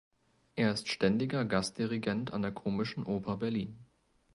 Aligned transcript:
Er 0.55 0.71
ist 0.71 0.87
ständiger 0.89 1.45
Gastdirigent 1.45 2.33
an 2.33 2.41
der 2.41 2.51
Komischen 2.51 3.03
Oper 3.05 3.37
Berlin. 3.37 3.85